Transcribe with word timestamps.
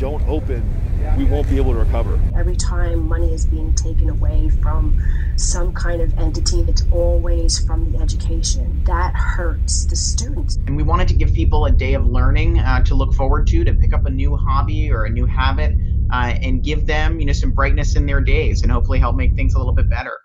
don't 0.00 0.26
open, 0.26 0.64
we 1.18 1.24
won't 1.24 1.46
be 1.50 1.58
able 1.58 1.72
to 1.72 1.78
recover. 1.78 2.18
Every 2.34 2.56
time 2.56 3.06
money 3.06 3.34
is 3.34 3.44
being 3.44 3.74
taken 3.74 4.08
away 4.08 4.48
from 4.62 4.98
some 5.36 5.74
kind 5.74 6.00
of 6.00 6.18
entity, 6.18 6.62
it's 6.62 6.84
always 6.90 7.58
from 7.58 7.92
the 7.92 7.98
education. 7.98 8.82
That 8.84 9.14
hurts 9.14 9.84
the 9.84 9.96
students. 9.96 10.56
And 10.66 10.74
we 10.74 10.82
wanted 10.82 11.06
to 11.08 11.14
give 11.14 11.34
people 11.34 11.66
a 11.66 11.70
day 11.70 11.92
of 11.92 12.06
learning 12.06 12.58
uh, 12.58 12.82
to 12.84 12.94
look 12.94 13.12
forward 13.12 13.46
to, 13.48 13.62
to 13.62 13.74
pick 13.74 13.92
up 13.92 14.06
a 14.06 14.10
new 14.10 14.36
hobby 14.36 14.90
or 14.90 15.04
a 15.04 15.10
new 15.10 15.26
habit, 15.26 15.76
uh, 16.10 16.32
and 16.42 16.64
give 16.64 16.86
them, 16.86 17.20
you 17.20 17.26
know, 17.26 17.34
some 17.34 17.52
brightness 17.52 17.94
in 17.94 18.06
their 18.06 18.22
days, 18.22 18.62
and 18.62 18.72
hopefully 18.72 18.98
help 18.98 19.16
make 19.16 19.34
things 19.34 19.52
a 19.52 19.58
little 19.58 19.74
bit 19.74 19.90
better. 19.90 20.18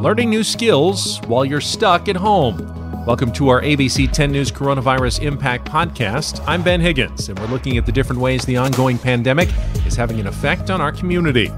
Learning 0.00 0.30
new 0.30 0.42
skills 0.42 1.20
while 1.26 1.44
you're 1.44 1.60
stuck 1.60 2.08
at 2.08 2.16
home. 2.16 2.71
Welcome 3.04 3.32
to 3.32 3.48
our 3.48 3.60
ABC 3.60 4.12
10 4.12 4.30
News 4.30 4.52
Coronavirus 4.52 5.22
Impact 5.22 5.68
Podcast. 5.68 6.40
I'm 6.46 6.62
Ben 6.62 6.80
Higgins, 6.80 7.28
and 7.28 7.36
we're 7.36 7.48
looking 7.48 7.76
at 7.76 7.84
the 7.84 7.90
different 7.90 8.22
ways 8.22 8.44
the 8.44 8.56
ongoing 8.56 8.96
pandemic 8.96 9.48
is 9.84 9.96
having 9.96 10.20
an 10.20 10.28
effect 10.28 10.70
on 10.70 10.80
our 10.80 10.92
community. 10.92 11.50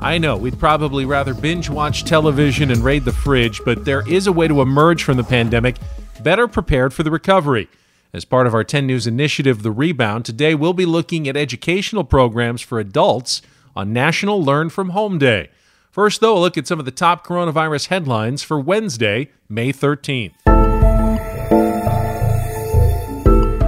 I 0.00 0.18
know 0.18 0.36
we'd 0.36 0.58
probably 0.58 1.04
rather 1.04 1.32
binge 1.32 1.70
watch 1.70 2.02
television 2.02 2.72
and 2.72 2.82
raid 2.82 3.04
the 3.04 3.12
fridge, 3.12 3.60
but 3.64 3.84
there 3.84 4.02
is 4.08 4.26
a 4.26 4.32
way 4.32 4.48
to 4.48 4.62
emerge 4.62 5.04
from 5.04 5.16
the 5.16 5.22
pandemic 5.22 5.76
better 6.24 6.48
prepared 6.48 6.92
for 6.92 7.04
the 7.04 7.10
recovery. 7.12 7.68
As 8.12 8.24
part 8.24 8.48
of 8.48 8.54
our 8.54 8.64
10 8.64 8.88
News 8.88 9.06
initiative, 9.06 9.62
The 9.62 9.70
Rebound, 9.70 10.24
today 10.24 10.56
we'll 10.56 10.72
be 10.72 10.86
looking 10.86 11.28
at 11.28 11.36
educational 11.36 12.02
programs 12.02 12.62
for 12.62 12.80
adults 12.80 13.42
on 13.76 13.92
National 13.92 14.42
Learn 14.42 14.70
from 14.70 14.88
Home 14.88 15.18
Day. 15.18 15.50
First, 15.92 16.20
though, 16.20 16.36
a 16.36 16.40
look 16.40 16.58
at 16.58 16.66
some 16.66 16.80
of 16.80 16.84
the 16.84 16.90
top 16.90 17.24
coronavirus 17.24 17.86
headlines 17.86 18.42
for 18.42 18.58
Wednesday, 18.58 19.30
May 19.48 19.72
13th. 19.72 20.49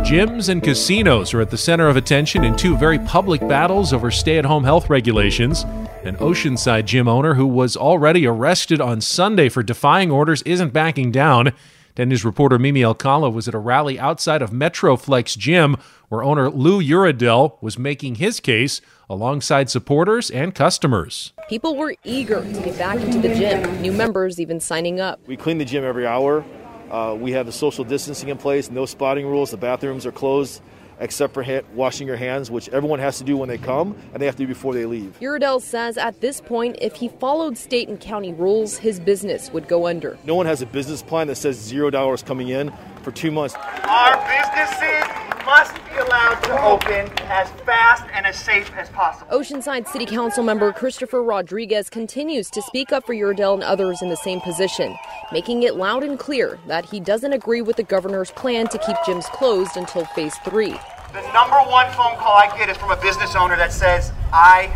Gyms 0.02 0.48
and 0.48 0.62
casinos 0.62 1.32
are 1.32 1.40
at 1.40 1.50
the 1.50 1.56
center 1.56 1.88
of 1.88 1.96
attention 1.96 2.42
in 2.42 2.56
two 2.56 2.76
very 2.76 2.98
public 2.98 3.40
battles 3.46 3.92
over 3.92 4.10
stay 4.10 4.36
at 4.36 4.44
home 4.44 4.64
health 4.64 4.90
regulations. 4.90 5.62
An 6.02 6.16
Oceanside 6.16 6.86
gym 6.86 7.06
owner 7.06 7.34
who 7.34 7.46
was 7.46 7.76
already 7.76 8.26
arrested 8.26 8.80
on 8.80 9.00
Sunday 9.00 9.48
for 9.48 9.62
defying 9.62 10.10
orders 10.10 10.42
isn't 10.42 10.72
backing 10.72 11.12
down. 11.12 11.52
10 11.94 12.08
News 12.08 12.24
reporter 12.24 12.58
Mimi 12.58 12.82
Alcala 12.82 13.30
was 13.30 13.46
at 13.46 13.54
a 13.54 13.58
rally 13.58 13.98
outside 13.98 14.42
of 14.42 14.50
Metroflex 14.50 15.38
Gym 15.38 15.76
where 16.08 16.24
owner 16.24 16.50
Lou 16.50 16.82
Uridel 16.82 17.62
was 17.62 17.78
making 17.78 18.16
his 18.16 18.40
case 18.40 18.80
alongside 19.08 19.70
supporters 19.70 20.30
and 20.30 20.52
customers. 20.52 21.32
People 21.48 21.76
were 21.76 21.94
eager 22.02 22.42
to 22.42 22.60
get 22.60 22.76
back 22.76 22.96
into 22.96 23.20
the 23.20 23.34
gym, 23.34 23.80
new 23.80 23.92
members 23.92 24.40
even 24.40 24.58
signing 24.58 25.00
up. 25.00 25.20
We 25.28 25.36
clean 25.36 25.58
the 25.58 25.64
gym 25.64 25.84
every 25.84 26.06
hour. 26.06 26.44
Uh, 26.92 27.16
we 27.18 27.32
have 27.32 27.46
the 27.46 27.52
social 27.52 27.84
distancing 27.84 28.28
in 28.28 28.36
place, 28.36 28.70
no 28.70 28.84
spotting 28.84 29.26
rules. 29.26 29.50
The 29.50 29.56
bathrooms 29.56 30.04
are 30.04 30.12
closed 30.12 30.60
except 31.00 31.34
for 31.34 31.42
ha- 31.42 31.62
washing 31.74 32.06
your 32.06 32.16
hands, 32.16 32.50
which 32.50 32.68
everyone 32.68 32.98
has 33.00 33.18
to 33.18 33.24
do 33.24 33.36
when 33.36 33.48
they 33.48 33.58
come 33.58 33.96
and 34.12 34.20
they 34.22 34.26
have 34.26 34.36
to 34.36 34.42
do 34.42 34.46
before 34.46 34.74
they 34.74 34.84
leave. 34.84 35.18
Uridel 35.20 35.60
says 35.60 35.96
at 35.96 36.20
this 36.20 36.40
point, 36.40 36.76
if 36.80 36.94
he 36.94 37.08
followed 37.08 37.56
state 37.56 37.88
and 37.88 37.98
county 37.98 38.32
rules, 38.32 38.76
his 38.76 39.00
business 39.00 39.50
would 39.52 39.66
go 39.66 39.86
under. 39.88 40.16
No 40.24 40.34
one 40.34 40.46
has 40.46 40.62
a 40.62 40.66
business 40.66 41.02
plan 41.02 41.26
that 41.28 41.36
says 41.36 41.58
zero 41.58 41.90
dollars 41.90 42.22
coming 42.22 42.48
in 42.50 42.72
for 43.02 43.10
two 43.10 43.32
months. 43.32 43.54
Our 43.56 44.16
businesses 44.28 45.01
must 45.44 45.74
be 45.74 45.96
allowed 45.98 46.40
to 46.42 46.62
open 46.62 47.10
as 47.24 47.48
fast 47.64 48.04
and 48.12 48.26
as 48.26 48.36
safe 48.36 48.72
as 48.76 48.88
possible. 48.90 49.26
Oceanside 49.30 49.88
City 49.88 50.06
Council 50.06 50.42
member 50.42 50.72
Christopher 50.72 51.22
Rodriguez 51.22 51.90
continues 51.90 52.50
to 52.50 52.62
speak 52.62 52.92
up 52.92 53.06
for 53.06 53.14
Uridel 53.14 53.54
and 53.54 53.62
others 53.62 54.02
in 54.02 54.08
the 54.08 54.16
same 54.16 54.40
position, 54.40 54.96
making 55.32 55.62
it 55.62 55.74
loud 55.74 56.02
and 56.04 56.18
clear 56.18 56.58
that 56.66 56.84
he 56.84 57.00
doesn't 57.00 57.32
agree 57.32 57.62
with 57.62 57.76
the 57.76 57.82
governor's 57.82 58.30
plan 58.30 58.68
to 58.68 58.78
keep 58.78 58.96
gyms 58.98 59.24
closed 59.24 59.76
until 59.76 60.04
phase 60.06 60.34
three. 60.44 60.76
The 61.12 61.32
number 61.32 61.56
one 61.70 61.86
phone 61.92 62.16
call 62.16 62.36
I 62.36 62.54
get 62.56 62.68
is 62.68 62.76
from 62.76 62.90
a 62.90 62.96
business 62.96 63.34
owner 63.36 63.56
that 63.56 63.72
says, 63.72 64.12
I 64.32 64.72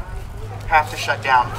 have 0.68 0.90
to 0.90 0.96
shut 0.96 1.22
down. 1.22 1.50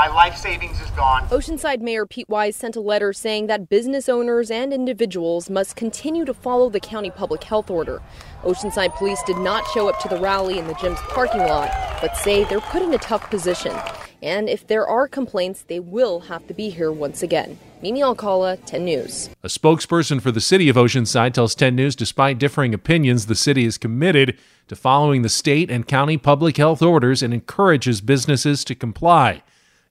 My 0.00 0.08
life 0.08 0.38
savings 0.38 0.80
is 0.80 0.88
gone. 0.92 1.28
Oceanside 1.28 1.82
Mayor 1.82 2.06
Pete 2.06 2.26
Weiss 2.26 2.56
sent 2.56 2.74
a 2.74 2.80
letter 2.80 3.12
saying 3.12 3.48
that 3.48 3.68
business 3.68 4.08
owners 4.08 4.50
and 4.50 4.72
individuals 4.72 5.50
must 5.50 5.76
continue 5.76 6.24
to 6.24 6.32
follow 6.32 6.70
the 6.70 6.80
county 6.80 7.10
public 7.10 7.44
health 7.44 7.68
order. 7.68 8.00
Oceanside 8.42 8.96
police 8.96 9.22
did 9.24 9.36
not 9.36 9.66
show 9.74 9.90
up 9.90 10.00
to 10.00 10.08
the 10.08 10.18
rally 10.18 10.58
in 10.58 10.66
the 10.68 10.74
gym's 10.76 10.98
parking 11.00 11.42
lot, 11.42 11.70
but 12.00 12.16
say 12.16 12.44
they're 12.44 12.62
put 12.62 12.80
in 12.80 12.94
a 12.94 12.98
tough 12.98 13.28
position. 13.28 13.76
And 14.22 14.48
if 14.48 14.66
there 14.66 14.86
are 14.86 15.06
complaints, 15.06 15.64
they 15.68 15.80
will 15.80 16.20
have 16.20 16.46
to 16.46 16.54
be 16.54 16.70
here 16.70 16.90
once 16.90 17.22
again. 17.22 17.58
Mimi 17.82 18.02
Alcala, 18.02 18.56
10 18.56 18.82
News. 18.82 19.28
A 19.42 19.48
spokesperson 19.48 20.22
for 20.22 20.32
the 20.32 20.40
city 20.40 20.70
of 20.70 20.76
Oceanside 20.76 21.34
tells 21.34 21.54
10 21.54 21.76
News 21.76 21.94
despite 21.94 22.38
differing 22.38 22.72
opinions, 22.72 23.26
the 23.26 23.34
city 23.34 23.66
is 23.66 23.76
committed 23.76 24.38
to 24.68 24.76
following 24.76 25.20
the 25.20 25.28
state 25.28 25.70
and 25.70 25.86
county 25.86 26.16
public 26.16 26.56
health 26.56 26.80
orders 26.80 27.22
and 27.22 27.34
encourages 27.34 28.00
businesses 28.00 28.64
to 28.64 28.74
comply. 28.74 29.42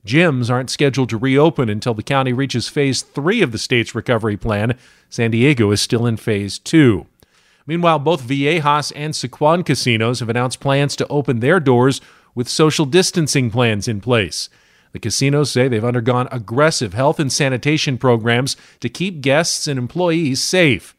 Gyms 0.05 0.49
aren't 0.49 0.69
scheduled 0.69 1.09
to 1.09 1.17
reopen 1.17 1.69
until 1.69 1.93
the 1.93 2.03
county 2.03 2.33
reaches 2.33 2.69
phase 2.69 3.01
three 3.01 3.41
of 3.41 3.51
the 3.51 3.57
state's 3.57 3.93
recovery 3.93 4.37
plan. 4.37 4.77
San 5.09 5.31
Diego 5.31 5.71
is 5.71 5.81
still 5.81 6.05
in 6.05 6.17
phase 6.17 6.57
two. 6.57 7.05
Meanwhile, 7.67 7.99
both 7.99 8.23
Viejas 8.23 8.91
and 8.95 9.13
Sycuan 9.13 9.65
casinos 9.65 10.21
have 10.21 10.29
announced 10.29 10.59
plans 10.59 10.95
to 10.95 11.07
open 11.07 11.39
their 11.39 11.59
doors 11.59 12.01
with 12.33 12.47
social 12.47 12.85
distancing 12.85 13.51
plans 13.51 13.87
in 13.87 14.01
place. 14.01 14.49
The 14.91 14.99
casinos 14.99 15.51
say 15.51 15.67
they've 15.67 15.83
undergone 15.85 16.27
aggressive 16.31 16.93
health 16.93 17.19
and 17.19 17.31
sanitation 17.31 17.97
programs 17.97 18.55
to 18.79 18.89
keep 18.89 19.21
guests 19.21 19.67
and 19.67 19.77
employees 19.77 20.41
safe. 20.41 20.95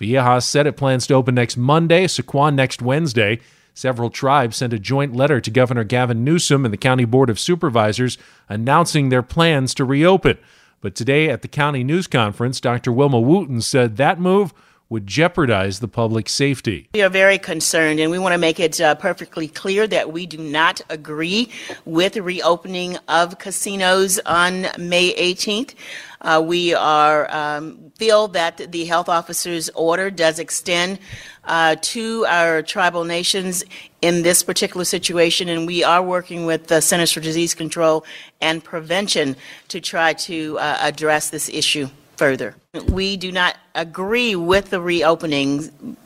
Viejas 0.00 0.44
said 0.44 0.66
it 0.66 0.76
plans 0.76 1.06
to 1.06 1.14
open 1.14 1.34
next 1.34 1.56
Monday, 1.56 2.06
Sycuan 2.06 2.54
next 2.54 2.80
Wednesday. 2.80 3.40
Several 3.76 4.08
tribes 4.08 4.56
sent 4.56 4.72
a 4.72 4.78
joint 4.78 5.14
letter 5.14 5.38
to 5.38 5.50
Governor 5.50 5.84
Gavin 5.84 6.24
Newsom 6.24 6.64
and 6.64 6.72
the 6.72 6.78
County 6.78 7.04
Board 7.04 7.28
of 7.28 7.38
Supervisors 7.38 8.16
announcing 8.48 9.10
their 9.10 9.22
plans 9.22 9.74
to 9.74 9.84
reopen. 9.84 10.38
But 10.80 10.94
today 10.94 11.28
at 11.28 11.42
the 11.42 11.48
county 11.48 11.84
news 11.84 12.06
conference, 12.06 12.58
Dr. 12.58 12.90
Wilma 12.90 13.20
Wooten 13.20 13.60
said 13.60 13.98
that 13.98 14.18
move 14.18 14.54
would 14.88 15.06
jeopardize 15.06 15.80
the 15.80 15.88
public 15.88 16.28
safety. 16.28 16.88
We 16.94 17.02
are 17.02 17.10
very 17.10 17.38
concerned, 17.38 17.98
and 17.98 18.10
we 18.10 18.18
want 18.18 18.32
to 18.32 18.38
make 18.38 18.60
it 18.60 18.80
uh, 18.80 18.94
perfectly 18.94 19.48
clear 19.48 19.86
that 19.88 20.12
we 20.12 20.26
do 20.26 20.38
not 20.38 20.80
agree 20.88 21.50
with 21.84 22.16
reopening 22.16 22.96
of 23.08 23.38
casinos 23.38 24.20
on 24.24 24.68
May 24.78 25.12
18th. 25.14 25.74
Uh, 26.20 26.42
we 26.44 26.72
are 26.72 27.30
um, 27.34 27.92
feel 27.96 28.28
that 28.28 28.72
the 28.72 28.84
health 28.84 29.08
officer's 29.08 29.68
order 29.70 30.10
does 30.10 30.38
extend 30.38 30.98
uh, 31.46 31.76
to 31.80 32.26
our 32.26 32.62
tribal 32.62 33.04
nations 33.04 33.64
in 34.02 34.22
this 34.22 34.42
particular 34.42 34.84
situation, 34.84 35.48
and 35.48 35.66
we 35.66 35.82
are 35.84 36.02
working 36.02 36.46
with 36.46 36.66
the 36.66 36.80
Centers 36.80 37.12
for 37.12 37.20
Disease 37.20 37.54
Control 37.54 38.04
and 38.40 38.62
Prevention 38.62 39.36
to 39.68 39.80
try 39.80 40.12
to 40.12 40.58
uh, 40.58 40.78
address 40.80 41.30
this 41.30 41.48
issue 41.48 41.88
further. 42.16 42.54
We 42.88 43.16
do 43.16 43.32
not 43.32 43.56
agree 43.74 44.36
with 44.36 44.70
the 44.70 44.80
reopening. 44.80 45.96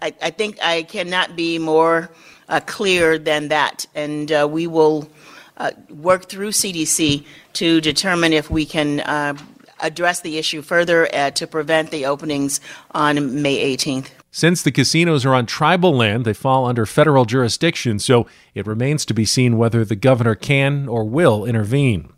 I, 0.00 0.14
I 0.22 0.30
think 0.30 0.58
I 0.62 0.82
cannot 0.82 1.36
be 1.36 1.58
more 1.58 2.10
uh, 2.48 2.60
clear 2.60 3.18
than 3.18 3.48
that, 3.48 3.86
and 3.94 4.30
uh, 4.30 4.48
we 4.50 4.66
will 4.66 5.08
uh, 5.56 5.70
work 5.88 6.28
through 6.28 6.50
CDC 6.50 7.24
to 7.54 7.80
determine 7.80 8.32
if 8.32 8.50
we 8.50 8.66
can 8.66 9.00
uh, 9.00 9.34
address 9.80 10.20
the 10.20 10.38
issue 10.38 10.62
further 10.62 11.08
uh, 11.14 11.30
to 11.30 11.46
prevent 11.46 11.90
the 11.90 12.06
openings 12.06 12.60
on 12.90 13.42
May 13.42 13.76
18th. 13.76 14.08
Since 14.36 14.62
the 14.62 14.72
casinos 14.72 15.24
are 15.24 15.32
on 15.32 15.46
tribal 15.46 15.96
land, 15.96 16.24
they 16.24 16.32
fall 16.32 16.66
under 16.66 16.86
federal 16.86 17.24
jurisdiction, 17.24 18.00
so 18.00 18.26
it 18.52 18.66
remains 18.66 19.04
to 19.04 19.14
be 19.14 19.24
seen 19.24 19.56
whether 19.56 19.84
the 19.84 19.94
governor 19.94 20.34
can 20.34 20.88
or 20.88 21.04
will 21.04 21.44
intervene. 21.44 22.12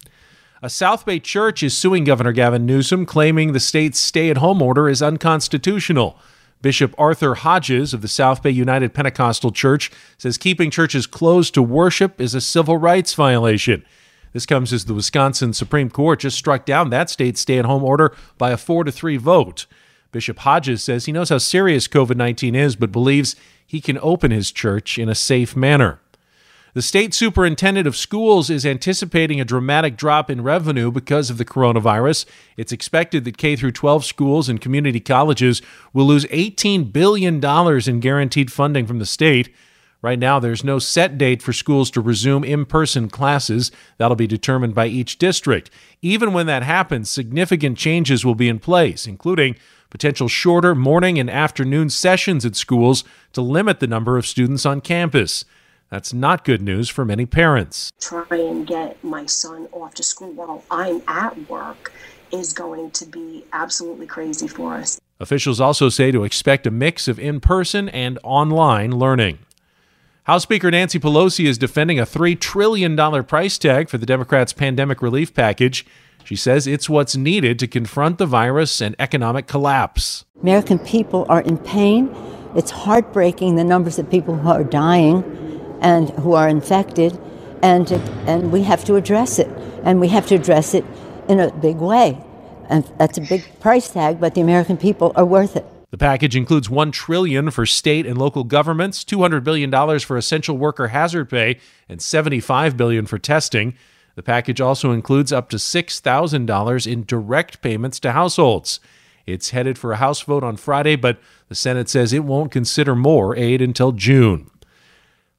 A 0.62 0.70
South 0.70 1.04
Bay 1.04 1.20
church 1.20 1.62
is 1.62 1.76
suing 1.76 2.04
Governor 2.04 2.32
Gavin 2.32 2.64
Newsom, 2.64 3.04
claiming 3.04 3.52
the 3.52 3.60
state's 3.60 3.98
stay 3.98 4.30
at 4.30 4.38
home 4.38 4.62
order 4.62 4.88
is 4.88 5.02
unconstitutional. 5.02 6.18
Bishop 6.62 6.94
Arthur 6.96 7.34
Hodges 7.34 7.92
of 7.92 8.00
the 8.00 8.08
South 8.08 8.42
Bay 8.42 8.48
United 8.48 8.94
Pentecostal 8.94 9.52
Church 9.52 9.90
says 10.16 10.38
keeping 10.38 10.70
churches 10.70 11.06
closed 11.06 11.52
to 11.52 11.62
worship 11.62 12.18
is 12.18 12.34
a 12.34 12.40
civil 12.40 12.78
rights 12.78 13.12
violation. 13.12 13.84
This 14.32 14.46
comes 14.46 14.72
as 14.72 14.86
the 14.86 14.94
Wisconsin 14.94 15.52
Supreme 15.52 15.90
Court 15.90 16.20
just 16.20 16.38
struck 16.38 16.64
down 16.64 16.88
that 16.88 17.10
state's 17.10 17.42
stay 17.42 17.58
at 17.58 17.66
home 17.66 17.84
order 17.84 18.16
by 18.38 18.52
a 18.52 18.56
4 18.56 18.84
to 18.84 18.90
3 18.90 19.18
vote. 19.18 19.66
Bishop 20.16 20.38
Hodges 20.38 20.82
says 20.82 21.04
he 21.04 21.12
knows 21.12 21.28
how 21.28 21.36
serious 21.36 21.86
COVID 21.86 22.16
19 22.16 22.54
is, 22.54 22.74
but 22.74 22.90
believes 22.90 23.36
he 23.66 23.82
can 23.82 23.98
open 24.00 24.30
his 24.30 24.50
church 24.50 24.98
in 24.98 25.10
a 25.10 25.14
safe 25.14 25.54
manner. 25.54 26.00
The 26.72 26.80
state 26.80 27.12
superintendent 27.12 27.86
of 27.86 27.94
schools 27.94 28.48
is 28.48 28.64
anticipating 28.64 29.42
a 29.42 29.44
dramatic 29.44 29.98
drop 29.98 30.30
in 30.30 30.40
revenue 30.40 30.90
because 30.90 31.28
of 31.28 31.36
the 31.36 31.44
coronavirus. 31.44 32.24
It's 32.56 32.72
expected 32.72 33.26
that 33.26 33.36
K 33.36 33.56
through 33.56 33.72
12 33.72 34.06
schools 34.06 34.48
and 34.48 34.58
community 34.58 35.00
colleges 35.00 35.60
will 35.92 36.06
lose 36.06 36.24
18 36.30 36.84
billion 36.84 37.38
dollars 37.38 37.86
in 37.86 38.00
guaranteed 38.00 38.50
funding 38.50 38.86
from 38.86 38.98
the 38.98 39.04
state. 39.04 39.54
Right 40.00 40.18
now, 40.18 40.38
there's 40.38 40.64
no 40.64 40.78
set 40.78 41.18
date 41.18 41.42
for 41.42 41.52
schools 41.52 41.90
to 41.90 42.00
resume 42.00 42.42
in 42.42 42.64
person 42.64 43.10
classes. 43.10 43.70
That'll 43.98 44.16
be 44.16 44.26
determined 44.26 44.74
by 44.74 44.86
each 44.86 45.18
district. 45.18 45.70
Even 46.00 46.32
when 46.32 46.46
that 46.46 46.62
happens, 46.62 47.10
significant 47.10 47.76
changes 47.76 48.24
will 48.24 48.34
be 48.34 48.48
in 48.48 48.60
place, 48.60 49.06
including 49.06 49.56
potential 49.90 50.28
shorter 50.28 50.74
morning 50.74 51.18
and 51.18 51.30
afternoon 51.30 51.90
sessions 51.90 52.44
at 52.44 52.56
schools 52.56 53.04
to 53.32 53.40
limit 53.40 53.80
the 53.80 53.86
number 53.86 54.16
of 54.16 54.26
students 54.26 54.66
on 54.66 54.80
campus. 54.80 55.44
That's 55.90 56.12
not 56.12 56.44
good 56.44 56.62
news 56.62 56.88
for 56.88 57.04
many 57.04 57.26
parents. 57.26 57.92
Try 58.00 58.26
and 58.30 58.66
get 58.66 59.02
my 59.04 59.26
son 59.26 59.68
off 59.72 59.94
to 59.94 60.02
school 60.02 60.32
while 60.32 60.64
I'm 60.70 61.02
at 61.06 61.48
work 61.48 61.92
is 62.32 62.52
going 62.52 62.90
to 62.90 63.06
be 63.06 63.44
absolutely 63.52 64.06
crazy 64.06 64.48
for 64.48 64.74
us. 64.74 65.00
Officials 65.20 65.60
also 65.60 65.88
say 65.88 66.10
to 66.10 66.24
expect 66.24 66.66
a 66.66 66.70
mix 66.70 67.08
of 67.08 67.18
in 67.18 67.40
person 67.40 67.88
and 67.88 68.18
online 68.22 68.92
learning. 68.92 69.38
House 70.24 70.42
Speaker 70.42 70.72
Nancy 70.72 70.98
Pelosi 70.98 71.44
is 71.46 71.56
defending 71.56 72.00
a 72.00 72.04
$3 72.04 72.38
trillion 72.40 72.96
price 73.24 73.56
tag 73.58 73.88
for 73.88 73.96
the 73.96 74.06
Democrats' 74.06 74.52
pandemic 74.52 75.00
relief 75.00 75.32
package. 75.32 75.86
She 76.26 76.34
says 76.34 76.66
it's 76.66 76.90
what's 76.90 77.16
needed 77.16 77.56
to 77.60 77.68
confront 77.68 78.18
the 78.18 78.26
virus 78.26 78.80
and 78.80 78.96
economic 78.98 79.46
collapse. 79.46 80.24
American 80.42 80.80
people 80.80 81.24
are 81.28 81.40
in 81.40 81.56
pain. 81.56 82.12
It's 82.56 82.72
heartbreaking 82.72 83.54
the 83.54 83.62
numbers 83.62 83.96
of 84.00 84.10
people 84.10 84.34
who 84.34 84.48
are 84.48 84.64
dying 84.64 85.22
and 85.80 86.10
who 86.10 86.32
are 86.32 86.48
infected, 86.48 87.16
and, 87.62 87.92
and 88.26 88.50
we 88.50 88.64
have 88.64 88.84
to 88.86 88.96
address 88.96 89.38
it. 89.38 89.46
And 89.84 90.00
we 90.00 90.08
have 90.08 90.26
to 90.26 90.34
address 90.34 90.74
it 90.74 90.84
in 91.28 91.38
a 91.38 91.52
big 91.52 91.76
way. 91.76 92.20
And 92.68 92.82
that's 92.98 93.18
a 93.18 93.20
big 93.20 93.44
price 93.60 93.88
tag, 93.88 94.18
but 94.18 94.34
the 94.34 94.40
American 94.40 94.76
people 94.76 95.12
are 95.14 95.24
worth 95.24 95.54
it. 95.54 95.64
The 95.92 95.98
package 95.98 96.34
includes 96.34 96.68
1 96.68 96.90
trillion 96.90 97.52
for 97.52 97.64
state 97.66 98.04
and 98.04 98.18
local 98.18 98.42
governments, 98.42 99.04
200 99.04 99.44
billion 99.44 99.70
dollars 99.70 100.02
for 100.02 100.16
essential 100.16 100.58
worker 100.58 100.88
hazard 100.88 101.30
pay, 101.30 101.60
and 101.88 102.02
75 102.02 102.76
billion 102.76 103.06
for 103.06 103.16
testing. 103.16 103.74
The 104.16 104.22
package 104.22 104.60
also 104.60 104.92
includes 104.92 105.32
up 105.32 105.50
to 105.50 105.56
$6,000 105.56 106.92
in 106.92 107.04
direct 107.04 107.62
payments 107.62 108.00
to 108.00 108.12
households. 108.12 108.80
It's 109.26 109.50
headed 109.50 109.78
for 109.78 109.92
a 109.92 109.96
House 109.96 110.22
vote 110.22 110.42
on 110.42 110.56
Friday, 110.56 110.96
but 110.96 111.18
the 111.48 111.54
Senate 111.54 111.88
says 111.88 112.12
it 112.12 112.24
won't 112.24 112.50
consider 112.50 112.96
more 112.96 113.36
aid 113.36 113.60
until 113.60 113.92
June. 113.92 114.50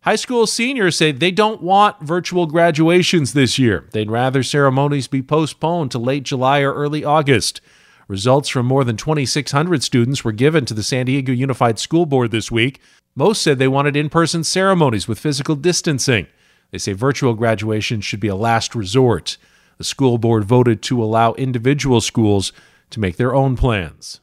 High 0.01 0.15
school 0.15 0.45
seniors 0.45 0.95
say 0.95 1.11
they 1.11 1.31
don't 1.31 1.61
want 1.61 2.01
virtual 2.01 2.45
graduations 2.45 3.33
this 3.33 3.57
year. 3.57 3.89
They'd 3.91 4.11
rather 4.11 4.43
ceremonies 4.43 5.07
be 5.07 5.21
postponed 5.21 5.91
to 5.91 5.99
late 5.99 6.23
July 6.23 6.61
or 6.61 6.73
early 6.73 7.03
August. 7.03 7.61
Results 8.07 8.47
from 8.47 8.67
more 8.67 8.83
than 8.83 8.95
2,600 8.95 9.83
students 9.83 10.23
were 10.23 10.31
given 10.31 10.65
to 10.65 10.73
the 10.73 10.83
San 10.83 11.07
Diego 11.07 11.33
Unified 11.33 11.79
School 11.79 12.05
Board 12.05 12.31
this 12.31 12.51
week. 12.51 12.79
Most 13.15 13.41
said 13.41 13.57
they 13.57 13.67
wanted 13.67 13.97
in 13.97 14.09
person 14.09 14.43
ceremonies 14.43 15.07
with 15.07 15.19
physical 15.19 15.55
distancing. 15.55 16.27
They 16.71 16.77
say 16.77 16.93
virtual 16.93 17.33
graduation 17.33 18.01
should 18.01 18.19
be 18.19 18.27
a 18.27 18.35
last 18.35 18.75
resort. 18.75 19.37
The 19.77 19.83
school 19.83 20.17
board 20.17 20.43
voted 20.43 20.81
to 20.83 21.03
allow 21.03 21.33
individual 21.33 22.01
schools 22.01 22.51
to 22.89 22.99
make 22.99 23.17
their 23.17 23.33
own 23.33 23.55
plans. 23.55 24.19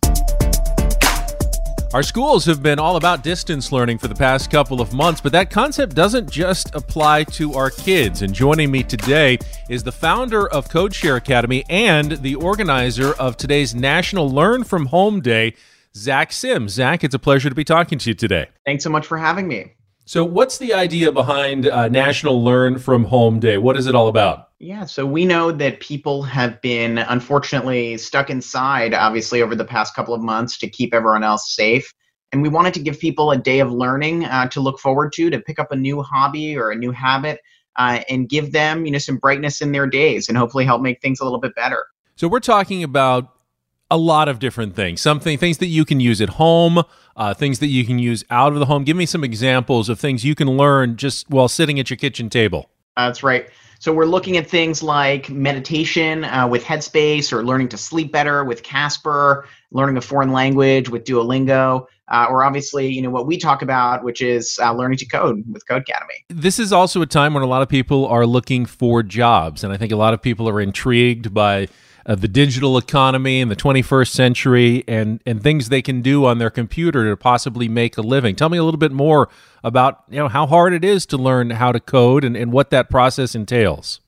Our 1.94 2.02
schools 2.02 2.44
have 2.46 2.60
been 2.60 2.80
all 2.80 2.96
about 2.96 3.22
distance 3.22 3.70
learning 3.70 3.98
for 3.98 4.08
the 4.08 4.16
past 4.16 4.50
couple 4.50 4.80
of 4.80 4.92
months, 4.92 5.20
but 5.20 5.30
that 5.30 5.48
concept 5.48 5.94
doesn't 5.94 6.28
just 6.28 6.74
apply 6.74 7.22
to 7.24 7.54
our 7.54 7.70
kids. 7.70 8.22
And 8.22 8.34
joining 8.34 8.72
me 8.72 8.82
today 8.82 9.38
is 9.70 9.84
the 9.84 9.92
founder 9.92 10.48
of 10.48 10.68
Codecademy 10.68 11.62
and 11.70 12.10
the 12.10 12.34
organizer 12.34 13.12
of 13.12 13.36
today's 13.36 13.76
National 13.76 14.28
Learn 14.28 14.64
from 14.64 14.86
Home 14.86 15.20
Day, 15.20 15.54
Zach 15.94 16.32
Sims. 16.32 16.72
Zach, 16.72 17.04
it's 17.04 17.14
a 17.14 17.18
pleasure 17.20 17.48
to 17.48 17.54
be 17.54 17.62
talking 17.62 18.00
to 18.00 18.10
you 18.10 18.14
today. 18.14 18.48
Thanks 18.66 18.82
so 18.82 18.90
much 18.90 19.06
for 19.06 19.16
having 19.16 19.46
me. 19.46 19.74
So, 20.06 20.22
what's 20.22 20.58
the 20.58 20.74
idea 20.74 21.10
behind 21.10 21.66
uh, 21.66 21.88
National 21.88 22.44
Learn 22.44 22.78
from 22.78 23.04
Home 23.04 23.40
Day? 23.40 23.56
What 23.56 23.78
is 23.78 23.86
it 23.86 23.94
all 23.94 24.08
about? 24.08 24.50
Yeah, 24.58 24.84
so 24.84 25.06
we 25.06 25.24
know 25.24 25.50
that 25.50 25.80
people 25.80 26.22
have 26.24 26.60
been 26.60 26.98
unfortunately 26.98 27.96
stuck 27.96 28.28
inside, 28.28 28.92
obviously, 28.92 29.40
over 29.40 29.54
the 29.54 29.64
past 29.64 29.94
couple 29.94 30.12
of 30.12 30.20
months 30.20 30.58
to 30.58 30.68
keep 30.68 30.92
everyone 30.92 31.24
else 31.24 31.56
safe. 31.56 31.90
And 32.32 32.42
we 32.42 32.50
wanted 32.50 32.74
to 32.74 32.80
give 32.80 33.00
people 33.00 33.30
a 33.30 33.38
day 33.38 33.60
of 33.60 33.72
learning 33.72 34.26
uh, 34.26 34.46
to 34.48 34.60
look 34.60 34.78
forward 34.78 35.12
to, 35.14 35.30
to 35.30 35.40
pick 35.40 35.58
up 35.58 35.72
a 35.72 35.76
new 35.76 36.02
hobby 36.02 36.54
or 36.54 36.70
a 36.70 36.76
new 36.76 36.92
habit, 36.92 37.40
uh, 37.76 38.00
and 38.10 38.28
give 38.28 38.52
them, 38.52 38.84
you 38.84 38.92
know, 38.92 38.98
some 38.98 39.16
brightness 39.16 39.62
in 39.62 39.72
their 39.72 39.86
days, 39.86 40.28
and 40.28 40.36
hopefully 40.36 40.66
help 40.66 40.82
make 40.82 41.00
things 41.00 41.20
a 41.20 41.24
little 41.24 41.40
bit 41.40 41.54
better. 41.54 41.86
So 42.16 42.28
we're 42.28 42.40
talking 42.40 42.82
about 42.84 43.30
a 43.90 43.96
lot 43.96 44.28
of 44.28 44.38
different 44.38 44.74
things. 44.74 45.00
Something 45.00 45.38
things 45.38 45.58
that 45.58 45.66
you 45.66 45.84
can 45.84 46.00
use 46.00 46.20
at 46.20 46.30
home, 46.30 46.82
uh, 47.16 47.34
things 47.34 47.58
that 47.58 47.68
you 47.68 47.84
can 47.84 47.98
use 47.98 48.24
out 48.30 48.52
of 48.52 48.58
the 48.58 48.66
home. 48.66 48.84
Give 48.84 48.96
me 48.96 49.06
some 49.06 49.24
examples 49.24 49.88
of 49.88 50.00
things 50.00 50.24
you 50.24 50.34
can 50.34 50.48
learn 50.56 50.96
just 50.96 51.28
while 51.30 51.48
sitting 51.48 51.78
at 51.78 51.90
your 51.90 51.96
kitchen 51.96 52.30
table. 52.30 52.70
That's 52.96 53.22
right. 53.22 53.48
So 53.80 53.92
we're 53.92 54.06
looking 54.06 54.38
at 54.38 54.48
things 54.48 54.82
like 54.82 55.28
meditation 55.28 56.24
uh, 56.24 56.48
with 56.48 56.64
Headspace, 56.64 57.32
or 57.32 57.44
learning 57.44 57.68
to 57.68 57.76
sleep 57.76 58.12
better 58.12 58.42
with 58.42 58.62
Casper, 58.62 59.46
learning 59.72 59.98
a 59.98 60.00
foreign 60.00 60.32
language 60.32 60.88
with 60.88 61.04
Duolingo, 61.04 61.86
uh, 62.08 62.26
or 62.30 62.44
obviously, 62.44 62.88
you 62.88 63.02
know, 63.02 63.10
what 63.10 63.26
we 63.26 63.36
talk 63.36 63.60
about, 63.60 64.02
which 64.02 64.22
is 64.22 64.58
uh, 64.62 64.72
learning 64.72 64.98
to 64.98 65.06
code 65.06 65.44
with 65.52 65.66
Codecademy. 65.66 66.24
This 66.30 66.58
is 66.58 66.72
also 66.72 67.02
a 67.02 67.06
time 67.06 67.34
when 67.34 67.42
a 67.42 67.46
lot 67.46 67.60
of 67.60 67.68
people 67.68 68.06
are 68.06 68.24
looking 68.24 68.64
for 68.64 69.02
jobs, 69.02 69.62
and 69.62 69.70
I 69.72 69.76
think 69.76 69.92
a 69.92 69.96
lot 69.96 70.14
of 70.14 70.22
people 70.22 70.48
are 70.48 70.60
intrigued 70.60 71.34
by 71.34 71.68
uh, 72.06 72.14
the 72.14 72.28
digital 72.28 72.76
economy 72.76 73.40
in 73.40 73.48
the 73.48 73.56
21st 73.56 74.08
century 74.08 74.84
and, 74.86 75.22
and 75.24 75.42
things 75.42 75.68
they 75.68 75.82
can 75.82 76.02
do 76.02 76.24
on 76.24 76.38
their 76.38 76.50
computer 76.50 77.08
to 77.08 77.16
possibly 77.16 77.68
make 77.68 77.96
a 77.96 78.02
living. 78.02 78.36
Tell 78.36 78.48
me 78.48 78.58
a 78.58 78.64
little 78.64 78.78
bit 78.78 78.92
more 78.92 79.28
about 79.62 80.04
you 80.10 80.18
know 80.18 80.28
how 80.28 80.46
hard 80.46 80.74
it 80.74 80.84
is 80.84 81.06
to 81.06 81.16
learn 81.16 81.50
how 81.50 81.72
to 81.72 81.80
code 81.80 82.24
and, 82.24 82.36
and 82.36 82.52
what 82.52 82.70
that 82.70 82.90
process 82.90 83.34
entails. 83.34 84.00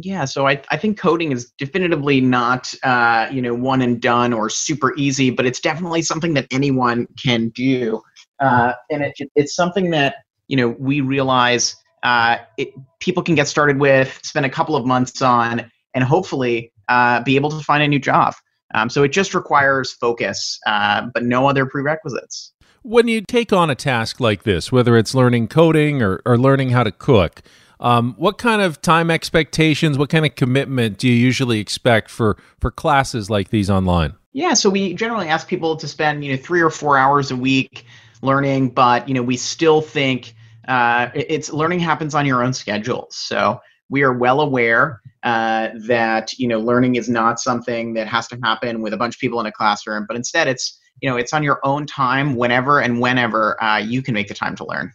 Yeah, 0.00 0.24
so 0.24 0.48
I, 0.48 0.60
I 0.70 0.76
think 0.76 0.98
coding 0.98 1.30
is 1.30 1.52
definitively 1.56 2.20
not 2.20 2.74
uh, 2.82 3.28
you 3.30 3.40
know 3.40 3.54
one 3.54 3.80
and 3.80 4.00
done 4.00 4.32
or 4.32 4.50
super 4.50 4.94
easy, 4.96 5.30
but 5.30 5.46
it's 5.46 5.60
definitely 5.60 6.02
something 6.02 6.34
that 6.34 6.46
anyone 6.50 7.06
can 7.22 7.48
do, 7.50 8.02
uh, 8.40 8.72
and 8.90 9.04
it, 9.04 9.14
it's 9.34 9.54
something 9.54 9.90
that 9.90 10.16
you 10.48 10.56
know 10.56 10.76
we 10.78 11.00
realize 11.00 11.76
uh, 12.02 12.38
it, 12.58 12.70
people 13.00 13.22
can 13.22 13.34
get 13.34 13.48
started 13.48 13.78
with, 13.78 14.20
spend 14.22 14.44
a 14.44 14.50
couple 14.50 14.76
of 14.76 14.84
months 14.84 15.22
on, 15.22 15.70
and 15.94 16.04
hopefully 16.04 16.72
uh, 16.88 17.22
be 17.22 17.36
able 17.36 17.50
to 17.50 17.60
find 17.60 17.82
a 17.82 17.88
new 17.88 17.98
job. 17.98 18.34
Um, 18.74 18.90
so 18.90 19.02
it 19.02 19.12
just 19.12 19.34
requires 19.34 19.92
focus, 19.92 20.58
uh, 20.66 21.06
but 21.12 21.22
no 21.22 21.48
other 21.48 21.64
prerequisites. 21.66 22.52
When 22.82 23.08
you 23.08 23.22
take 23.22 23.52
on 23.52 23.70
a 23.70 23.74
task 23.74 24.20
like 24.20 24.42
this, 24.42 24.70
whether 24.70 24.96
it's 24.96 25.14
learning 25.14 25.48
coding 25.48 26.02
or, 26.02 26.20
or 26.26 26.36
learning 26.36 26.70
how 26.70 26.82
to 26.82 26.92
cook, 26.92 27.42
um, 27.80 28.14
what 28.18 28.38
kind 28.38 28.60
of 28.60 28.82
time 28.82 29.10
expectations, 29.10 29.96
what 29.96 30.10
kind 30.10 30.26
of 30.26 30.34
commitment 30.34 30.98
do 30.98 31.08
you 31.08 31.14
usually 31.14 31.60
expect 31.60 32.10
for, 32.10 32.36
for 32.60 32.70
classes 32.70 33.30
like 33.30 33.50
these 33.50 33.70
online? 33.70 34.14
Yeah, 34.34 34.54
so 34.54 34.68
we 34.68 34.94
generally 34.94 35.28
ask 35.28 35.46
people 35.46 35.76
to 35.76 35.86
spend 35.86 36.24
you 36.24 36.32
know 36.32 36.42
three 36.42 36.60
or 36.60 36.70
four 36.70 36.98
hours 36.98 37.30
a 37.30 37.36
week 37.36 37.86
learning, 38.20 38.70
but 38.70 39.08
you 39.08 39.14
know 39.14 39.22
we 39.22 39.36
still 39.36 39.80
think 39.80 40.34
uh, 40.66 41.08
it's 41.14 41.52
learning 41.52 41.78
happens 41.78 42.14
on 42.14 42.26
your 42.26 42.42
own 42.42 42.52
schedule. 42.52 43.06
So 43.10 43.60
we 43.88 44.02
are 44.02 44.12
well 44.12 44.40
aware 44.40 45.00
uh, 45.22 45.70
that 45.86 46.38
you 46.38 46.46
know 46.46 46.60
learning 46.60 46.96
is 46.96 47.08
not 47.08 47.40
something 47.40 47.94
that 47.94 48.06
has 48.06 48.28
to 48.28 48.38
happen 48.42 48.82
with 48.82 48.92
a 48.92 48.96
bunch 48.96 49.14
of 49.16 49.20
people 49.20 49.40
in 49.40 49.46
a 49.46 49.52
classroom, 49.52 50.04
but 50.06 50.16
instead 50.16 50.48
it's 50.48 50.78
you 51.00 51.08
know 51.08 51.16
it's 51.16 51.32
on 51.32 51.42
your 51.42 51.60
own 51.64 51.86
time, 51.86 52.36
whenever 52.36 52.80
and 52.80 53.00
whenever 53.00 53.62
uh, 53.62 53.78
you 53.78 54.02
can 54.02 54.14
make 54.14 54.28
the 54.28 54.34
time 54.34 54.54
to 54.56 54.64
learn. 54.64 54.92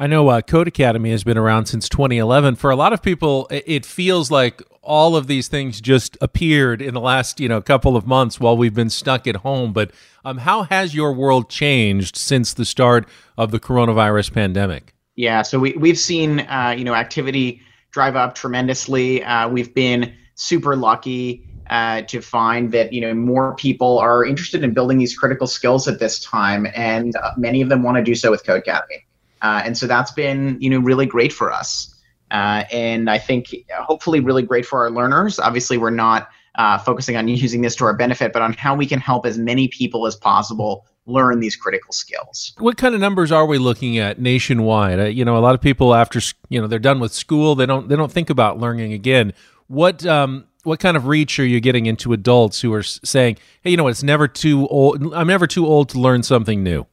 I 0.00 0.06
know 0.06 0.28
uh, 0.28 0.40
Codecademy 0.42 1.10
has 1.10 1.24
been 1.24 1.36
around 1.36 1.66
since 1.66 1.88
2011. 1.88 2.54
For 2.54 2.70
a 2.70 2.76
lot 2.76 2.92
of 2.92 3.02
people, 3.02 3.48
it 3.50 3.84
feels 3.84 4.30
like 4.30 4.62
all 4.80 5.16
of 5.16 5.26
these 5.26 5.48
things 5.48 5.80
just 5.80 6.16
appeared 6.20 6.80
in 6.80 6.94
the 6.94 7.00
last 7.00 7.40
you 7.40 7.48
know 7.48 7.60
couple 7.60 7.96
of 7.96 8.06
months 8.06 8.40
while 8.40 8.56
we've 8.56 8.74
been 8.74 8.90
stuck 8.90 9.26
at 9.26 9.36
home. 9.36 9.72
But 9.72 9.92
um, 10.24 10.38
how 10.38 10.62
has 10.64 10.94
your 10.94 11.12
world 11.12 11.50
changed 11.50 12.16
since 12.16 12.54
the 12.54 12.64
start 12.64 13.08
of 13.36 13.50
the 13.50 13.60
coronavirus 13.60 14.32
pandemic? 14.32 14.94
Yeah, 15.16 15.42
so 15.42 15.58
we 15.58 15.72
we've 15.72 15.98
seen 15.98 16.40
uh, 16.40 16.74
you 16.76 16.84
know 16.84 16.94
activity 16.94 17.60
drive 17.90 18.16
up 18.16 18.34
tremendously. 18.34 19.22
Uh, 19.22 19.48
we've 19.48 19.74
been 19.74 20.14
super 20.34 20.76
lucky 20.76 21.44
uh, 21.70 22.02
to 22.02 22.20
find 22.20 22.72
that 22.72 22.92
you 22.92 23.00
know 23.00 23.14
more 23.14 23.54
people 23.56 23.98
are 23.98 24.24
interested 24.24 24.64
in 24.64 24.72
building 24.72 24.98
these 24.98 25.16
critical 25.16 25.46
skills 25.46 25.86
at 25.88 25.98
this 25.98 26.20
time, 26.20 26.66
and 26.74 27.14
uh, 27.16 27.32
many 27.36 27.60
of 27.60 27.68
them 27.68 27.82
want 27.82 27.96
to 27.96 28.02
do 28.02 28.14
so 28.14 28.30
with 28.30 28.44
Codecademy. 28.44 29.04
Uh, 29.42 29.62
and 29.64 29.76
so 29.76 29.86
that's 29.86 30.10
been 30.12 30.56
you 30.60 30.70
know 30.70 30.78
really 30.78 31.06
great 31.06 31.32
for 31.32 31.52
us, 31.52 31.94
uh, 32.30 32.64
and 32.72 33.10
I 33.10 33.18
think 33.18 33.54
hopefully 33.72 34.20
really 34.20 34.42
great 34.42 34.66
for 34.66 34.80
our 34.80 34.90
learners. 34.90 35.38
Obviously, 35.38 35.76
we're 35.76 35.90
not 35.90 36.28
uh, 36.54 36.78
focusing 36.78 37.16
on 37.16 37.28
using 37.28 37.60
this 37.62 37.76
to 37.76 37.84
our 37.84 37.94
benefit, 37.94 38.32
but 38.32 38.42
on 38.42 38.52
how 38.54 38.74
we 38.74 38.86
can 38.86 38.98
help 38.98 39.26
as 39.26 39.38
many 39.38 39.68
people 39.68 40.06
as 40.06 40.16
possible 40.16 40.86
learn 41.08 41.40
these 41.40 41.56
critical 41.56 41.92
skills. 41.92 42.52
What 42.58 42.76
kind 42.76 42.94
of 42.94 43.00
numbers 43.00 43.32
are 43.32 43.46
we 43.46 43.58
looking 43.58 43.98
at 43.98 44.20
nationwide? 44.20 45.00
Uh, 45.00 45.04
you 45.04 45.24
know, 45.24 45.36
a 45.36 45.40
lot 45.40 45.54
of 45.54 45.60
people 45.60 45.94
after 45.94 46.20
you 46.48 46.60
know 46.60 46.66
they're 46.66 46.78
done 46.78 47.00
with 47.00 47.12
school, 47.12 47.54
they 47.54 47.66
don't 47.66 47.88
they 47.88 47.96
don't 47.96 48.12
think 48.12 48.30
about 48.30 48.58
learning 48.58 48.92
again. 48.92 49.32
What 49.66 50.04
um, 50.06 50.46
what 50.64 50.80
kind 50.80 50.96
of 50.96 51.06
reach 51.06 51.38
are 51.38 51.46
you 51.46 51.60
getting 51.60 51.86
into 51.86 52.12
adults 52.12 52.60
who 52.60 52.72
are 52.74 52.82
saying, 52.82 53.38
"Hey, 53.62 53.70
you 53.70 53.76
know, 53.76 53.88
it's 53.88 54.02
never 54.02 54.28
too 54.28 54.68
old. 54.68 55.14
I'm 55.14 55.26
never 55.26 55.46
too 55.46 55.66
old 55.66 55.88
to 55.90 55.98
learn 55.98 56.22
something 56.22 56.62
new." 56.62 56.86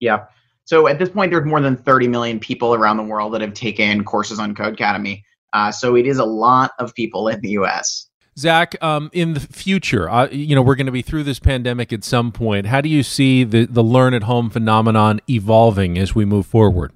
Yeah. 0.00 0.24
So 0.64 0.86
at 0.86 0.98
this 0.98 1.08
point, 1.08 1.30
there's 1.30 1.46
more 1.46 1.62
than 1.62 1.76
30 1.76 2.08
million 2.08 2.38
people 2.38 2.74
around 2.74 2.98
the 2.98 3.02
world 3.02 3.32
that 3.32 3.40
have 3.40 3.54
taken 3.54 4.04
courses 4.04 4.38
on 4.38 4.54
Codecademy. 4.54 5.22
Uh, 5.54 5.72
so 5.72 5.96
it 5.96 6.06
is 6.06 6.18
a 6.18 6.24
lot 6.24 6.72
of 6.78 6.94
people 6.94 7.28
in 7.28 7.40
the 7.40 7.50
U.S. 7.52 8.07
Zach, 8.38 8.80
um, 8.82 9.10
in 9.12 9.34
the 9.34 9.40
future, 9.40 10.08
uh, 10.08 10.28
you 10.28 10.54
know, 10.54 10.62
we're 10.62 10.76
going 10.76 10.86
to 10.86 10.92
be 10.92 11.02
through 11.02 11.24
this 11.24 11.40
pandemic 11.40 11.92
at 11.92 12.04
some 12.04 12.30
point. 12.30 12.66
How 12.66 12.80
do 12.80 12.88
you 12.88 13.02
see 13.02 13.42
the, 13.42 13.66
the 13.66 13.82
learn 13.82 14.14
at 14.14 14.22
home 14.22 14.48
phenomenon 14.48 15.20
evolving 15.28 15.98
as 15.98 16.14
we 16.14 16.24
move 16.24 16.46
forward? 16.46 16.92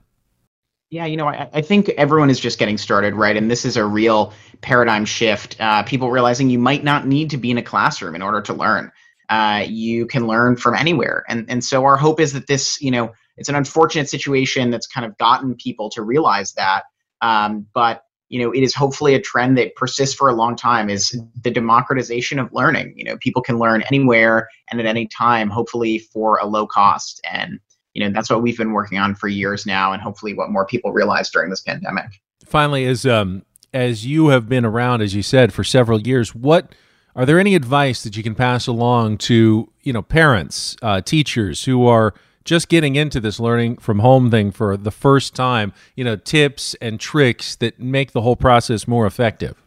Yeah, 0.90 1.06
you 1.06 1.16
know, 1.16 1.26
I, 1.26 1.49
I, 1.52 1.62
think 1.62 1.88
everyone 1.88 2.28
is 2.28 2.38
just 2.38 2.58
getting 2.58 2.76
started, 2.76 3.14
right? 3.14 3.34
And 3.34 3.50
this 3.50 3.64
is 3.64 3.78
a 3.78 3.84
real 3.84 4.34
paradigm 4.61 5.04
shift. 5.06 5.56
Uh, 5.58 5.82
people 5.82 6.11
realizing 6.11 6.50
you 6.50 6.58
might 6.58 6.84
not 6.84 7.06
need 7.06 7.30
to 7.30 7.38
be 7.38 7.50
in 7.50 7.58
a 7.58 7.62
classroom 7.62 8.14
in 8.14 8.20
order 8.20 8.42
to 8.42 8.52
learn. 8.52 8.92
Uh, 9.30 9.64
you 9.66 10.06
can 10.06 10.26
learn 10.26 10.56
from 10.56 10.75
anywhere, 10.75 11.25
and 11.28 11.46
and 11.49 11.64
so 11.64 11.84
our 11.84 11.96
hope 11.96 12.20
is 12.20 12.34
that 12.34 12.46
this, 12.46 12.78
you 12.82 12.90
know, 12.90 13.11
it's 13.38 13.49
an 13.49 13.54
unfortunate 13.54 14.11
situation 14.11 14.70
that's 14.70 14.87
kind 14.87 15.06
of 15.06 15.16
gotten 15.16 15.54
people 15.54 15.88
to 15.90 16.02
realize 16.02 16.52
that. 16.52 16.82
Um, 17.22 17.66
but 17.72 18.04
you 18.32 18.42
know, 18.42 18.50
it 18.50 18.62
is 18.62 18.74
hopefully 18.74 19.14
a 19.14 19.20
trend 19.20 19.58
that 19.58 19.76
persists 19.76 20.14
for 20.14 20.30
a 20.30 20.32
long 20.32 20.56
time. 20.56 20.88
Is 20.88 21.14
the 21.42 21.50
democratization 21.50 22.38
of 22.38 22.50
learning. 22.52 22.94
You 22.96 23.04
know, 23.04 23.18
people 23.18 23.42
can 23.42 23.58
learn 23.58 23.82
anywhere 23.82 24.48
and 24.70 24.80
at 24.80 24.86
any 24.86 25.06
time, 25.06 25.50
hopefully 25.50 25.98
for 25.98 26.38
a 26.38 26.46
low 26.46 26.66
cost 26.66 27.20
and 27.30 27.60
you 27.92 28.02
know 28.02 28.10
that's 28.10 28.30
what 28.30 28.40
we've 28.40 28.56
been 28.56 28.72
working 28.72 28.96
on 28.96 29.14
for 29.14 29.28
years 29.28 29.66
now 29.66 29.92
and 29.92 30.00
hopefully 30.00 30.32
what 30.32 30.50
more 30.50 30.64
people 30.64 30.92
realize 30.92 31.28
during 31.30 31.50
this 31.50 31.60
pandemic 31.60 32.06
finally 32.44 32.86
as 32.86 33.04
um 33.04 33.44
as 33.74 34.06
you 34.06 34.28
have 34.28 34.48
been 34.48 34.64
around 34.64 35.02
as 35.02 35.14
you 35.14 35.22
said 35.22 35.52
for 35.52 35.62
several 35.62 36.00
years 36.00 36.34
what 36.34 36.74
are 37.14 37.26
there 37.26 37.38
any 37.38 37.54
advice 37.54 38.02
that 38.02 38.16
you 38.16 38.22
can 38.22 38.34
pass 38.34 38.66
along 38.66 39.18
to 39.18 39.70
you 39.82 39.92
know 39.92 40.00
parents 40.00 40.74
uh, 40.80 41.02
teachers 41.02 41.64
who 41.64 41.86
are 41.86 42.14
just 42.44 42.68
getting 42.68 42.96
into 42.96 43.20
this 43.20 43.38
learning 43.38 43.76
from 43.76 44.00
home 44.00 44.30
thing 44.30 44.50
for 44.50 44.76
the 44.76 44.90
first 44.90 45.34
time 45.34 45.72
you 45.96 46.04
know 46.04 46.16
tips 46.16 46.75
and 46.80 47.00
tricks 47.00 47.56
that 47.56 47.78
make 47.80 48.12
the 48.12 48.22
whole 48.22 48.37
process 48.37 48.87
more 48.87 49.06
effective 49.06 49.62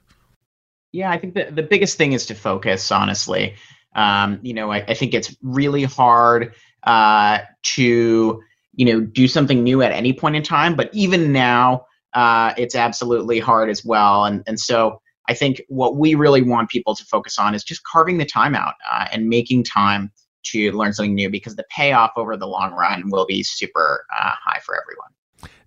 yeah 0.92 1.12
i 1.12 1.18
think 1.18 1.34
the, 1.34 1.50
the 1.52 1.64
biggest 1.64 1.98
thing 1.98 2.14
is 2.14 2.26
to 2.26 2.36
focus 2.36 2.92
honestly 2.92 3.56
um, 3.96 4.40
you 4.42 4.54
know 4.54 4.72
I, 4.72 4.78
I 4.88 4.94
think 4.94 5.14
it's 5.14 5.36
really 5.42 5.84
hard 5.84 6.54
uh, 6.86 7.40
to 7.64 8.42
you 8.76 8.86
know 8.86 9.02
do 9.02 9.28
something 9.28 9.64
new 9.64 9.82
at 9.82 9.92
any 9.92 10.14
point 10.14 10.36
in 10.36 10.44
time. 10.44 10.76
But 10.76 10.90
even 10.94 11.32
now, 11.32 11.86
uh, 12.14 12.54
it's 12.58 12.76
absolutely 12.76 13.40
hard 13.40 13.70
as 13.70 13.84
well. 13.84 14.26
And 14.26 14.44
and 14.48 14.60
so 14.60 15.02
I 15.28 15.34
think 15.34 15.62
what 15.68 15.98
we 15.98 16.16
really 16.16 16.42
want 16.42 16.70
people 16.70 16.96
to 16.96 17.04
focus 17.06 17.40
on 17.40 17.56
is 17.56 17.64
just 17.64 17.84
carving 17.84 18.18
the 18.18 18.26
time 18.26 18.56
out 18.56 18.76
uh, 18.90 19.08
and 19.12 19.28
making 19.28 19.64
time 19.64 20.12
to 20.46 20.72
learn 20.72 20.94
something 20.94 21.16
new 21.16 21.30
because 21.30 21.56
the 21.56 21.66
payoff 21.70 22.12
over 22.16 22.38
the 22.38 22.48
long 22.48 22.74
run 22.74 23.10
will 23.10 23.26
be 23.26 23.44
super 23.44 24.06
uh, 24.14 24.32
high 24.44 24.60
for 24.60 24.76
everyone. 24.82 25.10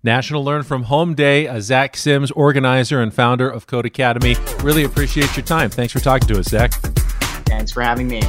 National 0.01 0.43
Learn 0.45 0.63
from 0.63 0.83
Home 0.83 1.13
Day, 1.13 1.45
a 1.45 1.61
Zach 1.61 1.97
Sims, 1.97 2.31
organizer 2.31 3.01
and 3.01 3.13
founder 3.13 3.49
of 3.49 3.67
Codecademy. 3.67 4.63
Really 4.63 4.83
appreciate 4.83 5.35
your 5.35 5.45
time. 5.45 5.69
Thanks 5.69 5.91
for 5.91 5.99
talking 5.99 6.27
to 6.29 6.39
us, 6.39 6.47
Zach. 6.47 6.71
Thanks 7.45 7.71
for 7.71 7.81
having 7.81 8.07
me. 8.07 8.21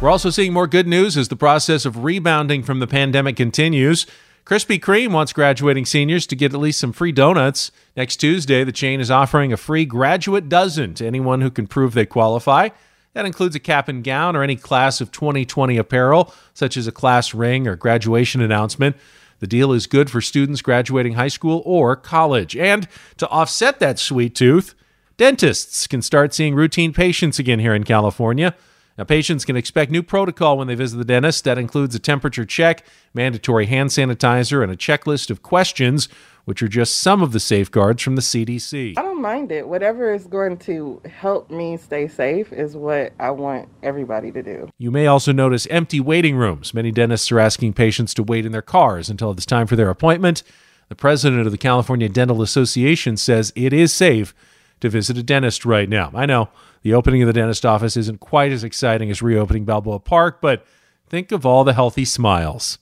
We're 0.00 0.10
also 0.10 0.30
seeing 0.30 0.52
more 0.52 0.66
good 0.66 0.86
news 0.86 1.16
as 1.16 1.28
the 1.28 1.36
process 1.36 1.84
of 1.84 2.04
rebounding 2.04 2.62
from 2.62 2.78
the 2.78 2.86
pandemic 2.86 3.36
continues. 3.36 4.06
Krispy 4.44 4.78
Kreme 4.78 5.10
wants 5.10 5.32
graduating 5.32 5.86
seniors 5.86 6.26
to 6.26 6.36
get 6.36 6.52
at 6.52 6.60
least 6.60 6.78
some 6.78 6.92
free 6.92 7.12
donuts. 7.12 7.72
Next 7.96 8.16
Tuesday, 8.16 8.62
the 8.62 8.72
chain 8.72 9.00
is 9.00 9.10
offering 9.10 9.52
a 9.52 9.56
free 9.56 9.86
graduate 9.86 10.50
dozen 10.50 10.92
to 10.94 11.06
anyone 11.06 11.40
who 11.40 11.50
can 11.50 11.66
prove 11.66 11.94
they 11.94 12.04
qualify. 12.04 12.68
That 13.14 13.26
includes 13.26 13.56
a 13.56 13.60
cap 13.60 13.88
and 13.88 14.04
gown 14.04 14.36
or 14.36 14.42
any 14.42 14.56
class 14.56 15.00
of 15.00 15.10
2020 15.10 15.76
apparel, 15.76 16.34
such 16.52 16.76
as 16.76 16.86
a 16.86 16.92
class 16.92 17.32
ring 17.32 17.66
or 17.66 17.76
graduation 17.76 18.40
announcement. 18.40 18.96
The 19.38 19.46
deal 19.46 19.72
is 19.72 19.86
good 19.86 20.10
for 20.10 20.20
students 20.20 20.62
graduating 20.62 21.14
high 21.14 21.28
school 21.28 21.62
or 21.64 21.96
college. 21.96 22.56
And 22.56 22.88
to 23.18 23.28
offset 23.28 23.78
that 23.78 23.98
sweet 23.98 24.34
tooth, 24.34 24.74
dentists 25.16 25.86
can 25.86 26.02
start 26.02 26.34
seeing 26.34 26.54
routine 26.54 26.92
patients 26.92 27.38
again 27.38 27.60
here 27.60 27.74
in 27.74 27.84
California. 27.84 28.54
Now, 28.96 29.04
patients 29.04 29.44
can 29.44 29.56
expect 29.56 29.90
new 29.90 30.04
protocol 30.04 30.56
when 30.56 30.68
they 30.68 30.76
visit 30.76 30.98
the 30.98 31.04
dentist. 31.04 31.44
That 31.44 31.58
includes 31.58 31.96
a 31.96 31.98
temperature 31.98 32.44
check, 32.44 32.84
mandatory 33.12 33.66
hand 33.66 33.90
sanitizer, 33.90 34.62
and 34.62 34.70
a 34.70 34.76
checklist 34.76 35.30
of 35.30 35.42
questions, 35.42 36.08
which 36.44 36.62
are 36.62 36.68
just 36.68 36.96
some 36.96 37.22
of 37.22 37.32
the 37.32 37.40
safeguards 37.40 38.02
from 38.02 38.16
the 38.16 38.22
CDC. 38.22 38.94
I 38.98 39.02
don't 39.02 39.22
mind 39.22 39.50
it. 39.50 39.66
Whatever 39.66 40.12
is 40.12 40.26
going 40.26 40.58
to 40.58 41.00
help 41.10 41.50
me 41.50 41.76
stay 41.76 42.08
safe 42.08 42.52
is 42.52 42.76
what 42.76 43.12
I 43.18 43.30
want 43.30 43.68
everybody 43.82 44.30
to 44.32 44.42
do. 44.42 44.68
You 44.78 44.90
may 44.90 45.06
also 45.06 45.32
notice 45.32 45.66
empty 45.70 46.00
waiting 46.00 46.36
rooms. 46.36 46.74
Many 46.74 46.90
dentists 46.90 47.32
are 47.32 47.40
asking 47.40 47.72
patients 47.72 48.14
to 48.14 48.22
wait 48.22 48.44
in 48.44 48.52
their 48.52 48.62
cars 48.62 49.08
until 49.08 49.30
it's 49.30 49.46
time 49.46 49.66
for 49.66 49.76
their 49.76 49.90
appointment. 49.90 50.42
The 50.88 50.94
president 50.94 51.46
of 51.46 51.52
the 51.52 51.58
California 51.58 52.08
Dental 52.08 52.42
Association 52.42 53.16
says 53.16 53.52
it 53.56 53.72
is 53.72 53.92
safe 53.92 54.34
to 54.80 54.90
visit 54.90 55.16
a 55.16 55.22
dentist 55.22 55.64
right 55.64 55.88
now. 55.88 56.10
I 56.14 56.26
know 56.26 56.50
the 56.82 56.92
opening 56.92 57.22
of 57.22 57.26
the 57.26 57.32
dentist 57.32 57.64
office 57.64 57.96
isn't 57.96 58.20
quite 58.20 58.52
as 58.52 58.62
exciting 58.62 59.10
as 59.10 59.22
reopening 59.22 59.64
Balboa 59.64 60.00
Park, 60.00 60.42
but 60.42 60.66
think 61.08 61.32
of 61.32 61.46
all 61.46 61.64
the 61.64 61.72
healthy 61.72 62.04
smiles. 62.04 62.78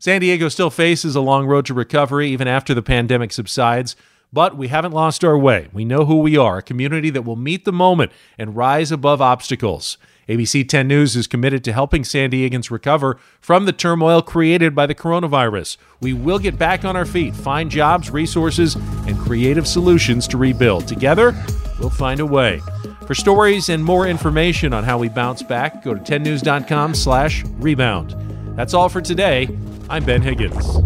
San 0.00 0.20
Diego 0.20 0.48
still 0.48 0.70
faces 0.70 1.16
a 1.16 1.20
long 1.20 1.46
road 1.46 1.66
to 1.66 1.74
recovery 1.74 2.28
even 2.28 2.46
after 2.46 2.72
the 2.72 2.82
pandemic 2.82 3.32
subsides, 3.32 3.96
but 4.32 4.56
we 4.56 4.68
haven't 4.68 4.92
lost 4.92 5.24
our 5.24 5.36
way. 5.36 5.68
We 5.72 5.84
know 5.84 6.04
who 6.04 6.20
we 6.20 6.36
are, 6.36 6.58
a 6.58 6.62
community 6.62 7.10
that 7.10 7.22
will 7.22 7.36
meet 7.36 7.64
the 7.64 7.72
moment 7.72 8.12
and 8.38 8.54
rise 8.54 8.92
above 8.92 9.20
obstacles. 9.20 9.98
ABC 10.28 10.68
10 10.68 10.86
News 10.86 11.16
is 11.16 11.26
committed 11.26 11.64
to 11.64 11.72
helping 11.72 12.04
San 12.04 12.30
Diegans 12.30 12.70
recover 12.70 13.18
from 13.40 13.64
the 13.64 13.72
turmoil 13.72 14.22
created 14.22 14.74
by 14.74 14.86
the 14.86 14.94
coronavirus. 14.94 15.78
We 16.00 16.12
will 16.12 16.38
get 16.38 16.58
back 16.58 16.84
on 16.84 16.94
our 16.94 17.06
feet, 17.06 17.34
find 17.34 17.70
jobs, 17.70 18.10
resources, 18.10 18.76
and 19.06 19.18
creative 19.18 19.66
solutions 19.66 20.28
to 20.28 20.36
rebuild. 20.36 20.86
Together, 20.86 21.34
we'll 21.80 21.90
find 21.90 22.20
a 22.20 22.26
way. 22.26 22.60
For 23.06 23.14
stories 23.14 23.70
and 23.70 23.82
more 23.82 24.06
information 24.06 24.74
on 24.74 24.84
how 24.84 24.98
we 24.98 25.08
bounce 25.08 25.42
back, 25.42 25.82
go 25.82 25.94
to 25.94 26.00
10news.com 26.00 26.94
slash 26.94 27.42
rebound. 27.58 28.14
That's 28.58 28.74
all 28.74 28.88
for 28.88 29.00
today. 29.00 29.56
I'm 29.88 30.04
Ben 30.04 30.20
Higgins. 30.20 30.78